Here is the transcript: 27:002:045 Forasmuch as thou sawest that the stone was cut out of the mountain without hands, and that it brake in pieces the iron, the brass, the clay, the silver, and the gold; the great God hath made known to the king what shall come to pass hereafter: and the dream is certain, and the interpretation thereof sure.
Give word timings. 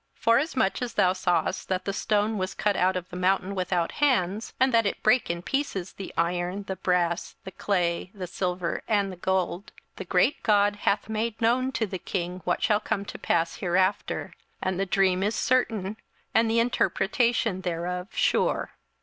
27:002:045 0.15 0.23
Forasmuch 0.23 0.81
as 0.81 0.93
thou 0.95 1.13
sawest 1.13 1.69
that 1.69 1.85
the 1.85 1.93
stone 1.93 2.39
was 2.39 2.55
cut 2.55 2.75
out 2.75 2.95
of 2.95 3.07
the 3.09 3.15
mountain 3.15 3.53
without 3.53 3.91
hands, 3.91 4.51
and 4.59 4.73
that 4.73 4.87
it 4.87 5.03
brake 5.03 5.29
in 5.29 5.43
pieces 5.43 5.93
the 5.93 6.11
iron, 6.17 6.63
the 6.63 6.75
brass, 6.75 7.35
the 7.43 7.51
clay, 7.51 8.09
the 8.15 8.25
silver, 8.25 8.81
and 8.87 9.11
the 9.11 9.15
gold; 9.15 9.71
the 9.97 10.03
great 10.03 10.41
God 10.41 10.77
hath 10.77 11.07
made 11.07 11.39
known 11.39 11.71
to 11.73 11.85
the 11.85 11.99
king 11.99 12.41
what 12.45 12.63
shall 12.63 12.79
come 12.79 13.05
to 13.05 13.19
pass 13.19 13.57
hereafter: 13.57 14.33
and 14.59 14.79
the 14.79 14.87
dream 14.87 15.21
is 15.21 15.35
certain, 15.35 15.97
and 16.33 16.49
the 16.49 16.57
interpretation 16.59 17.61
thereof 17.61 18.07
sure. 18.11 18.71